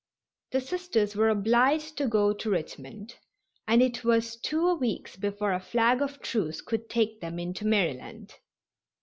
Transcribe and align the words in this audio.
The 0.49 0.61
Sisters 0.61 1.15
were 1.15 1.29
obliged 1.29 1.95
to 1.99 2.07
go 2.07 2.33
to 2.33 2.49
Richmond, 2.49 3.19
and 3.67 3.83
it 3.83 4.03
was 4.03 4.35
two 4.35 4.73
weeks 4.73 5.15
before 5.15 5.53
a 5.53 5.59
flag 5.59 6.01
of 6.01 6.19
truce 6.23 6.59
could 6.59 6.89
take 6.89 7.21
them 7.21 7.37
into 7.37 7.67
Maryland. 7.67 8.33